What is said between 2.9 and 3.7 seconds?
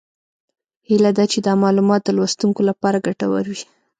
ګټور وي